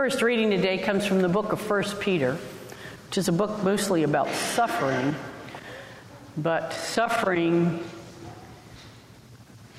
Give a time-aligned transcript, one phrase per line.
[0.00, 2.38] First reading today comes from the book of 1 Peter,
[3.06, 5.14] which is a book mostly about suffering,
[6.38, 7.84] but suffering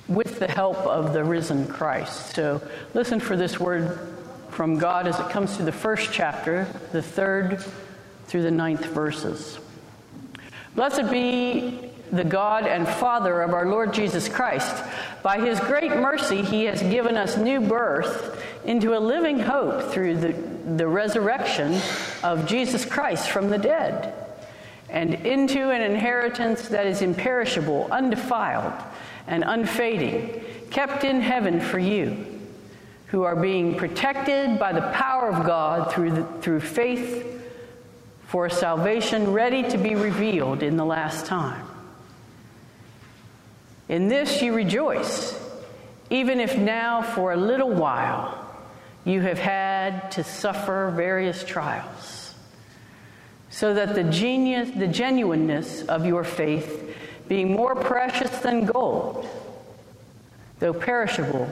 [0.07, 2.35] with the help of the risen Christ.
[2.35, 2.62] So
[2.94, 3.97] listen for this word
[4.51, 7.65] from God as it comes through the first chapter, the third
[8.27, 9.57] through the ninth verses.
[10.75, 14.83] Blessed be the God and Father of our Lord Jesus Christ.
[15.23, 20.17] By his great mercy, he has given us new birth into a living hope through
[20.17, 20.33] the,
[20.75, 21.79] the resurrection
[22.23, 24.13] of Jesus Christ from the dead
[24.91, 28.73] and into an inheritance that is imperishable, undefiled,
[29.25, 32.25] and unfading, kept in heaven for you,
[33.07, 37.41] who are being protected by the power of God through, the, through faith
[38.27, 41.65] for salvation ready to be revealed in the last time.
[43.87, 45.37] In this you rejoice,
[46.09, 48.37] even if now for a little while
[49.06, 52.33] you have had to suffer various trials
[53.50, 56.95] so that the genius, the genuineness of your faith,
[57.27, 59.27] being more precious than gold,
[60.59, 61.51] though perishable,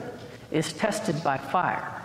[0.50, 2.02] is tested by fire,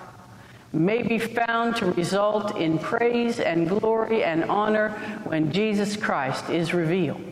[0.74, 4.90] may be found to result in praise and glory and honor
[5.24, 7.32] when Jesus Christ is revealed.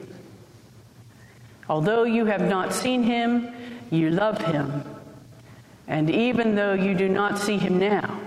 [1.67, 3.53] Although you have not seen him,
[3.91, 4.83] you love him.
[5.87, 8.19] And even though you do not see him now,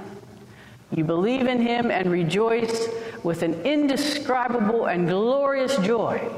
[0.90, 2.88] you believe in him and rejoice
[3.22, 6.30] with an indescribable and glorious joy,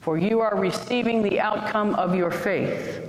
[0.00, 3.08] for you are receiving the outcome of your faith,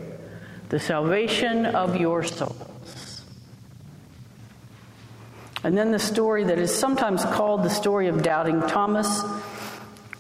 [0.69, 3.21] the salvation of your souls.
[5.63, 9.23] And then the story that is sometimes called the story of doubting Thomas,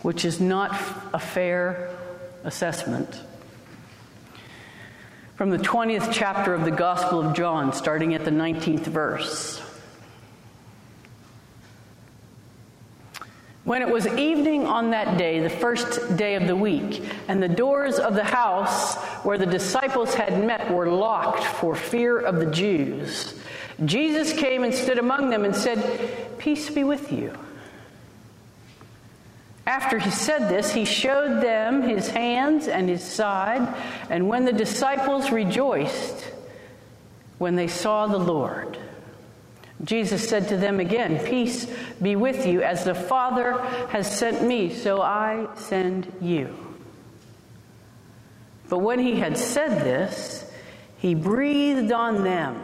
[0.01, 0.71] which is not
[1.13, 1.95] a fair
[2.43, 3.19] assessment.
[5.35, 9.61] From the 20th chapter of the Gospel of John, starting at the 19th verse.
[13.65, 17.49] When it was evening on that day, the first day of the week, and the
[17.49, 18.95] doors of the house
[19.25, 23.37] where the disciples had met were locked for fear of the Jews,
[23.83, 27.37] Jesus came and stood among them and said, Peace be with you.
[29.75, 33.75] After he said this, he showed them his hands and his side,
[34.09, 36.31] and when the disciples rejoiced
[37.39, 38.77] when they saw the Lord,
[39.83, 41.67] Jesus said to them again, Peace
[42.01, 42.61] be with you.
[42.63, 46.55] As the Father has sent me, so I send you.
[48.69, 50.49] But when he had said this,
[50.99, 52.63] he breathed on them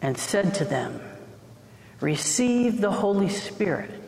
[0.00, 0.98] and said to them,
[2.00, 4.01] Receive the Holy Spirit.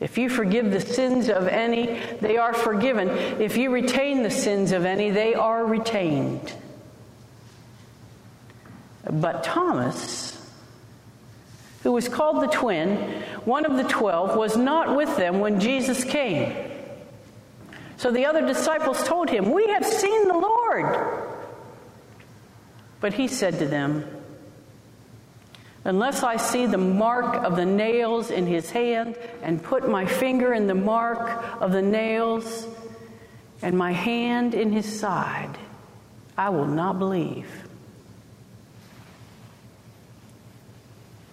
[0.00, 3.08] If you forgive the sins of any, they are forgiven.
[3.08, 6.52] If you retain the sins of any, they are retained.
[9.08, 10.36] But Thomas,
[11.82, 12.96] who was called the twin,
[13.44, 16.70] one of the twelve, was not with them when Jesus came.
[17.96, 21.22] So the other disciples told him, We have seen the Lord.
[23.00, 24.04] But he said to them,
[25.84, 30.54] Unless I see the mark of the nails in his hand and put my finger
[30.54, 32.66] in the mark of the nails
[33.60, 35.58] and my hand in his side,
[36.38, 37.46] I will not believe.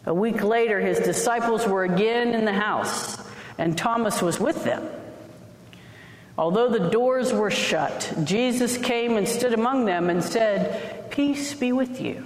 [0.05, 3.17] A week later, his disciples were again in the house,
[3.57, 4.85] and Thomas was with them.
[6.37, 11.71] Although the doors were shut, Jesus came and stood among them and said, Peace be
[11.71, 12.25] with you.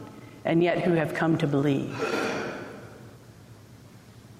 [0.45, 1.95] and yet who have come to believe.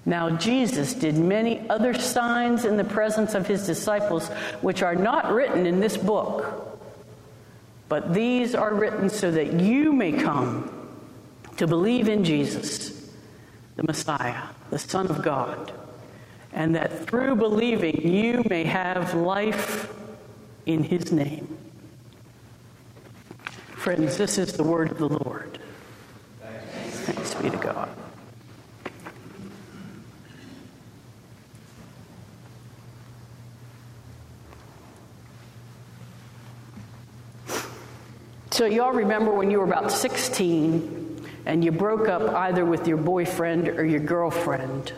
[0.06, 4.30] Now, Jesus did many other signs in the presence of his disciples,
[4.62, 6.80] which are not written in this book,
[7.88, 10.90] but these are written so that you may come
[11.58, 13.10] to believe in Jesus,
[13.76, 15.72] the Messiah, the Son of God,
[16.52, 19.94] and that through believing you may have life
[20.66, 21.58] in his name.
[23.76, 25.60] Friends, this is the word of the Lord.
[27.12, 27.90] Thanks be to God.
[38.52, 42.98] So, y'all remember when you were about 16 and you broke up either with your
[42.98, 44.94] boyfriend or your girlfriend.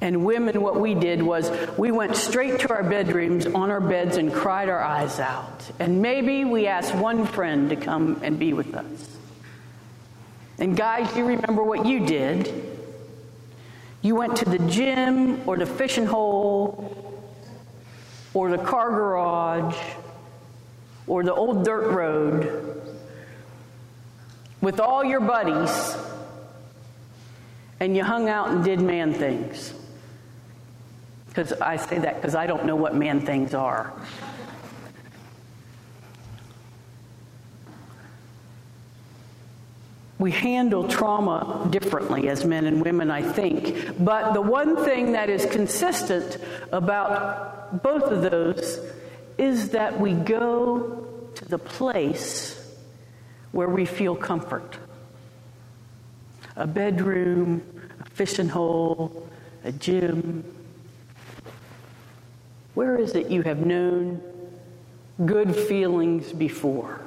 [0.00, 4.16] And women, what we did was we went straight to our bedrooms on our beds
[4.16, 5.70] and cried our eyes out.
[5.78, 9.11] And maybe we asked one friend to come and be with us.
[10.62, 12.48] And guys, you remember what you did.
[14.00, 17.20] You went to the gym or the fishing hole
[18.32, 19.76] or the car garage
[21.08, 22.80] or the old dirt road
[24.60, 25.96] with all your buddies
[27.80, 29.74] and you hung out and did man things.
[31.26, 33.92] Because I say that because I don't know what man things are.
[40.22, 43.98] We handle trauma differently as men and women, I think.
[43.98, 46.38] But the one thing that is consistent
[46.70, 48.78] about both of those
[49.36, 52.72] is that we go to the place
[53.50, 54.78] where we feel comfort
[56.54, 57.60] a bedroom,
[57.98, 59.28] a fishing hole,
[59.64, 60.44] a gym.
[62.74, 64.22] Where is it you have known
[65.26, 67.00] good feelings before?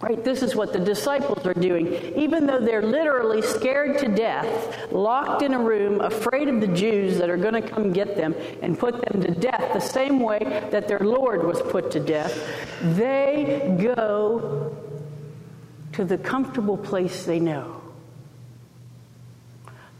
[0.00, 0.22] Right?
[0.22, 1.94] This is what the disciples are doing.
[2.16, 7.16] Even though they're literally scared to death, locked in a room, afraid of the Jews
[7.18, 10.68] that are going to come get them and put them to death, the same way
[10.70, 12.46] that their Lord was put to death,
[12.82, 14.76] they go
[15.92, 17.80] to the comfortable place they know.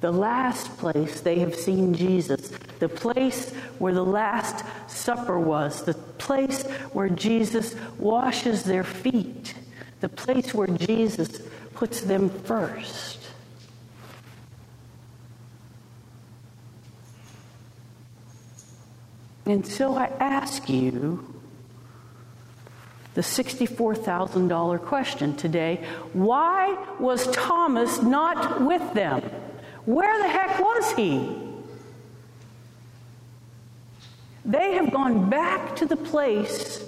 [0.00, 5.94] The last place they have seen Jesus, the place where the Last Supper was, the
[5.94, 9.54] place where Jesus washes their feet
[10.04, 11.40] the place where Jesus
[11.72, 13.20] puts them first.
[19.46, 21.40] And so I ask you
[23.14, 25.82] the $64,000 question today
[26.12, 29.22] why was Thomas not with them?
[29.86, 31.34] Where the heck was he?
[34.44, 36.84] They have gone back to the place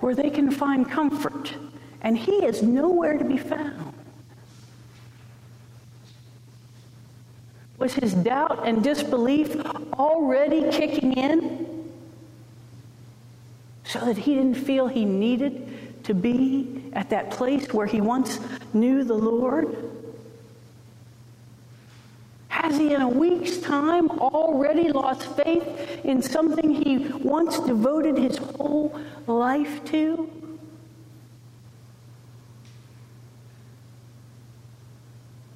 [0.00, 1.54] where they can find comfort
[2.02, 3.94] and he is nowhere to be found.
[7.78, 9.56] Was his doubt and disbelief
[9.94, 11.90] already kicking in
[13.84, 18.40] so that he didn't feel he needed to be at that place where he once
[18.72, 19.76] knew the Lord?
[22.48, 28.38] Has he, in a week's time, already lost faith in something he once devoted his
[28.38, 30.28] whole life to?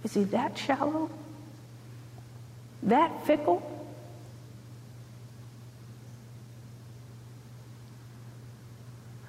[0.05, 1.11] Is he that shallow?
[2.83, 3.69] That fickle?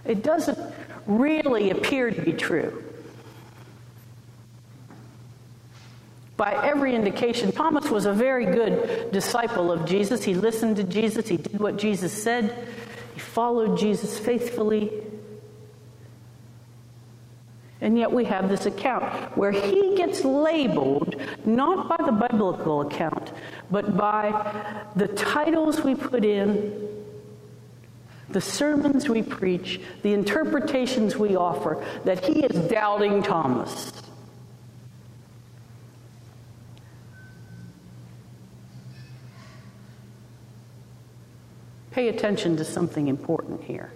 [0.06, 0.60] It doesn't
[1.06, 2.84] really appear to be true.
[6.36, 10.24] By every indication, Thomas was a very good disciple of Jesus.
[10.24, 12.68] He listened to Jesus, he did what Jesus said,
[13.13, 14.92] he followed Jesus faithfully.
[17.84, 19.04] And yet we have this account
[19.36, 23.34] where he gets labeled not by the biblical account,
[23.70, 26.88] but by the titles we put in,
[28.30, 33.92] the sermons we preach, the interpretations we offer, that he is doubting Thomas.
[41.92, 43.92] Pay attention to something important here.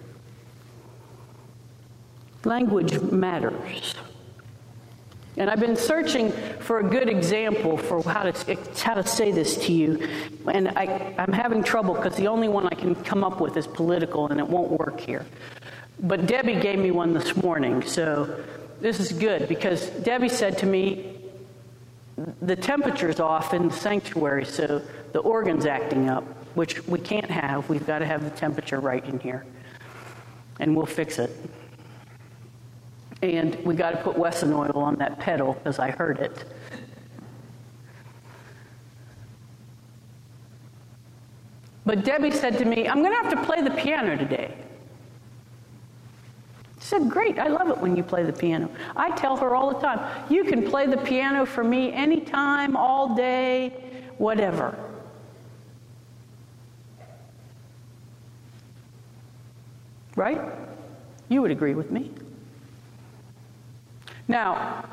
[2.48, 3.94] Language matters.
[5.36, 9.58] And I've been searching for a good example for how to, how to say this
[9.66, 10.08] to you.
[10.50, 13.66] And I, I'm having trouble because the only one I can come up with is
[13.66, 15.26] political and it won't work here.
[16.00, 18.42] But Debbie gave me one this morning, so
[18.80, 21.16] this is good because Debbie said to me,
[22.40, 24.80] the temperature's off in the sanctuary, so
[25.12, 26.24] the organ's acting up,
[26.56, 27.68] which we can't have.
[27.68, 29.44] We've got to have the temperature right in here.
[30.60, 31.30] And we'll fix it.
[33.22, 36.44] And we got to put Wesson oil on that pedal because I heard it.
[41.88, 44.54] But Debbie said to me, I'm going to have to play the piano today.
[46.76, 48.70] I said, Great, I love it when you play the piano.
[48.94, 53.14] I tell her all the time, You can play the piano for me anytime, all
[53.14, 53.70] day,
[54.18, 54.78] whatever.
[60.14, 60.42] Right?
[61.30, 62.10] You would agree with me.
[64.28, 64.84] Now,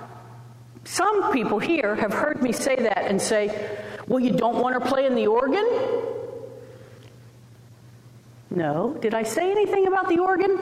[0.85, 3.77] some people here have heard me say that and say,
[4.07, 5.67] Well, you don't want to play in the organ?
[8.49, 8.97] No.
[9.01, 10.57] Did I say anything about the organ?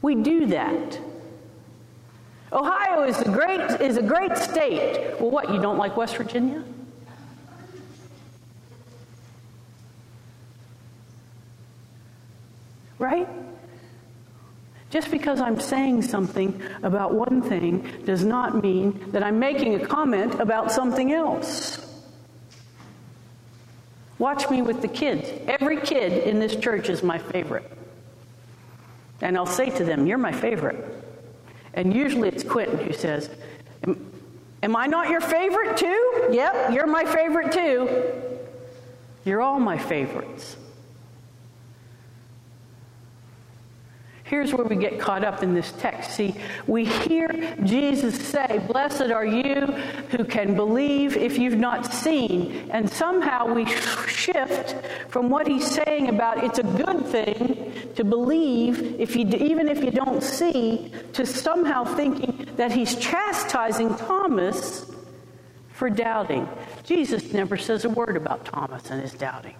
[0.00, 0.98] We do that.
[2.52, 5.20] Ohio is a great is a great state.
[5.20, 6.64] Well, what, you don't like West Virginia?
[12.98, 13.28] Right?
[14.90, 19.86] Just because I'm saying something about one thing does not mean that I'm making a
[19.86, 21.86] comment about something else.
[24.18, 25.30] Watch me with the kids.
[25.46, 27.70] Every kid in this church is my favorite.
[29.20, 30.84] And I'll say to them, You're my favorite.
[31.72, 33.30] And usually it's Quentin who says,
[33.86, 34.12] Am,
[34.62, 36.28] am I not your favorite too?
[36.32, 37.88] Yep, you're my favorite too.
[39.24, 40.56] You're all my favorites.
[44.30, 46.12] Here's where we get caught up in this text.
[46.12, 46.36] See,
[46.68, 49.66] we hear Jesus say, Blessed are you
[50.12, 52.70] who can believe if you've not seen.
[52.70, 54.76] And somehow we shift
[55.08, 59.82] from what he's saying about it's a good thing to believe, if you, even if
[59.82, 64.92] you don't see, to somehow thinking that he's chastising Thomas
[65.70, 66.48] for doubting.
[66.84, 69.56] Jesus never says a word about Thomas and his doubting.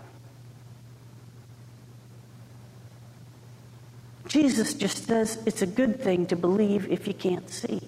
[4.30, 7.80] Jesus just says it's a good thing to believe if you can't see.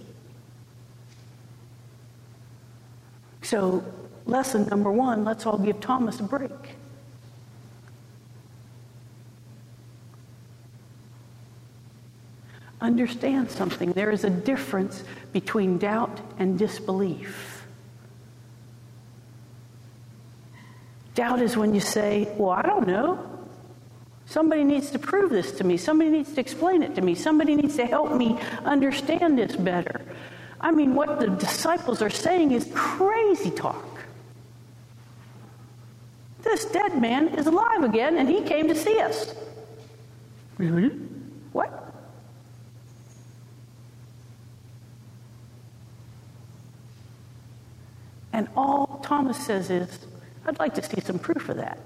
[3.43, 3.85] So,
[4.27, 6.51] lesson number one let's all give Thomas a break.
[12.81, 13.93] Understand something.
[13.93, 17.65] There is a difference between doubt and disbelief.
[21.15, 23.32] Doubt is when you say, Well, I don't know.
[24.33, 25.77] Somebody needs to prove this to me.
[25.77, 27.15] Somebody needs to explain it to me.
[27.15, 30.01] Somebody needs to help me understand this better.
[30.59, 33.85] I mean, what the disciples are saying is crazy talk.
[36.41, 39.35] This dead man is alive again, and he came to see us.
[40.57, 40.89] Really?
[41.53, 41.95] What?
[48.33, 49.99] And all Thomas says is,
[50.47, 51.79] I'd like to see some proof of that.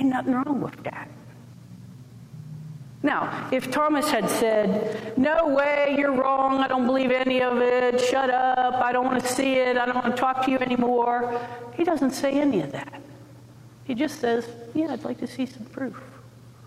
[0.00, 1.10] Ain't nothing wrong with that.
[3.02, 8.00] Now, if Thomas had said, No way, you're wrong, I don't believe any of it,
[8.00, 10.58] shut up, I don't want to see it, I don't want to talk to you
[10.58, 11.38] anymore,
[11.74, 13.02] he doesn't say any of that.
[13.84, 16.00] He just says, Yeah, I'd like to see some proof.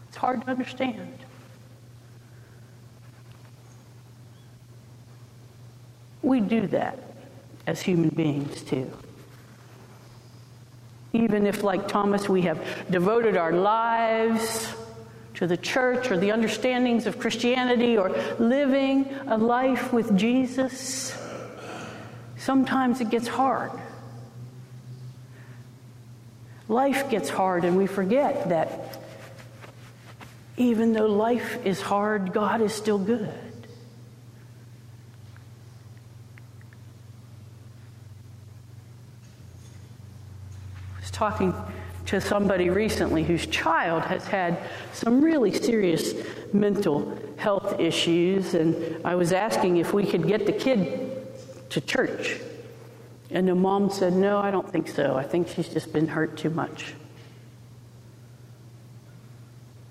[0.09, 1.17] It's hard to understand.
[6.21, 6.99] We do that
[7.65, 8.91] as human beings, too
[11.13, 14.73] even if, like Thomas, we have devoted our lives
[15.35, 21.15] to the church or the understandings of Christianity or living a life with Jesus,
[22.37, 23.71] sometimes it gets hard.
[26.67, 28.99] Life gets hard, and we forget that
[30.57, 33.33] even though life is hard, God is still good.
[41.13, 41.53] Talking
[42.07, 44.57] to somebody recently whose child has had
[44.91, 46.13] some really serious
[46.51, 52.39] mental health issues, and I was asking if we could get the kid to church.
[53.31, 55.15] And the mom said, No, I don't think so.
[55.15, 56.93] I think she's just been hurt too much.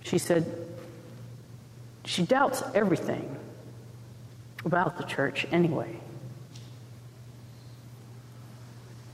[0.02, 0.44] She said,
[2.04, 3.36] She doubts everything
[4.64, 5.98] about the church anyway.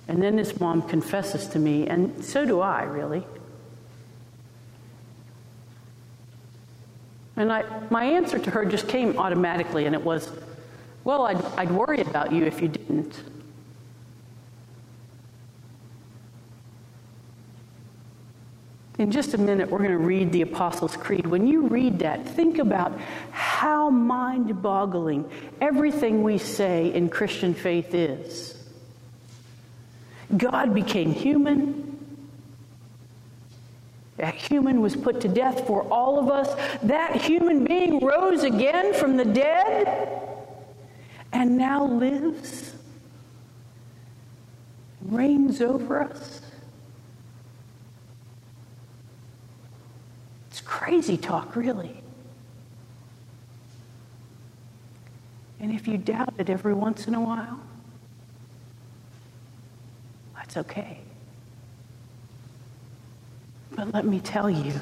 [0.09, 3.25] And then this mom confesses to me, and so do I, really.
[7.37, 10.33] And I, my answer to her just came automatically, and it was,
[11.05, 13.23] Well, I'd, I'd worry about you if you didn't.
[18.99, 21.25] In just a minute, we're going to read the Apostles' Creed.
[21.25, 22.99] When you read that, think about
[23.31, 28.58] how mind boggling everything we say in Christian faith is.
[30.37, 31.85] God became human.
[34.19, 36.55] That human was put to death for all of us.
[36.83, 40.21] That human being rose again from the dead
[41.33, 42.75] and now lives,
[45.03, 46.43] reigns over us.
[50.51, 52.03] It's crazy talk, really.
[55.61, 57.61] And if you doubt it every once in a while,
[60.49, 60.99] that's okay.
[63.73, 64.73] But let me tell you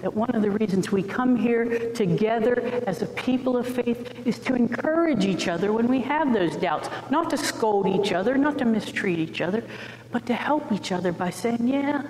[0.00, 4.38] that one of the reasons we come here together as a people of faith is
[4.38, 6.88] to encourage each other when we have those doubts.
[7.10, 9.64] Not to scold each other, not to mistreat each other,
[10.12, 12.02] but to help each other by saying, yeah,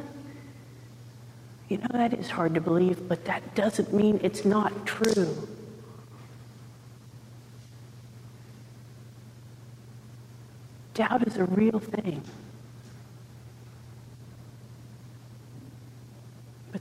[1.70, 5.48] you know, that is hard to believe, but that doesn't mean it's not true.
[10.92, 12.22] Doubt is a real thing.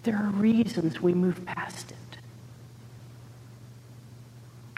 [0.08, 1.98] There are reasons we move past it.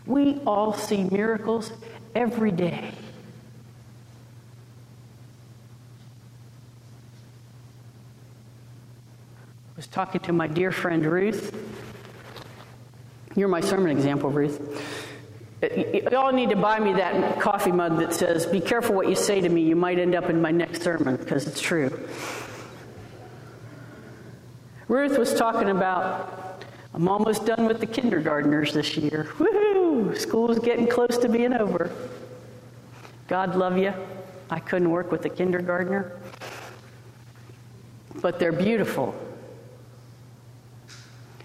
[0.07, 1.71] We all see miracles
[2.15, 2.91] every day.
[9.67, 11.55] I was talking to my dear friend Ruth,
[13.35, 14.59] You're my sermon example, Ruth.
[16.11, 19.41] Y'all need to buy me that coffee mug that says, Be careful what you say
[19.41, 19.61] to me.
[19.61, 22.07] You might end up in my next sermon, because it's true.
[24.89, 29.29] Ruth was talking about, I'm almost done with the kindergartners this year.
[29.37, 30.17] Woohoo!
[30.17, 31.91] School's getting close to being over.
[33.27, 33.93] God love you.
[34.49, 36.19] I couldn't work with a kindergartner.
[38.19, 39.13] But they're beautiful.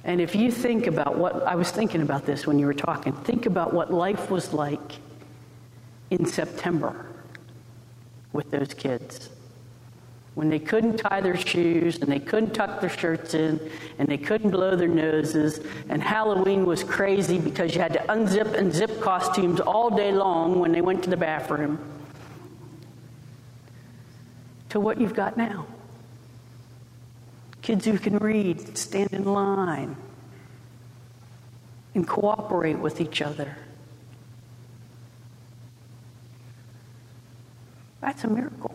[0.04, 3.12] And if you think about what I was thinking about this when you were talking,
[3.12, 4.98] think about what life was like
[6.10, 7.06] in September
[8.32, 9.28] with those kids.
[10.34, 13.60] When they couldn't tie their shoes and they couldn't tuck their shirts in
[13.98, 18.54] and they couldn't blow their noses, and Halloween was crazy because you had to unzip
[18.54, 21.78] and zip costumes all day long when they went to the bathroom,
[24.70, 25.66] to what you've got now.
[27.62, 29.96] Kids who can read, stand in line,
[31.94, 33.56] and cooperate with each other.
[38.00, 38.73] That's a miracle.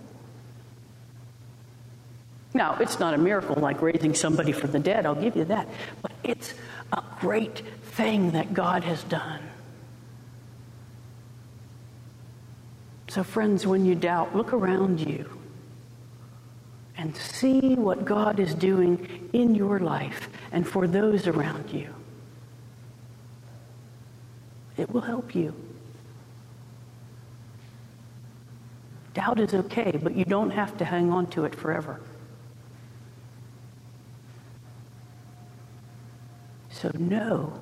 [2.54, 5.68] Now, it's not a miracle like raising somebody from the dead, I'll give you that,
[6.02, 6.54] but it's
[6.92, 9.42] a great thing that God has done.
[13.10, 15.30] So, friends, when you doubt, look around you
[16.96, 21.94] and see what God is doing in your life and for those around you.
[24.78, 25.54] It will help you.
[29.14, 32.00] Doubt is okay, but you don't have to hang on to it forever.
[36.80, 37.60] So know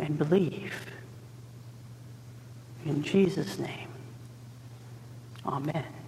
[0.00, 0.74] and believe.
[2.84, 3.88] In Jesus' name,
[5.46, 6.01] amen.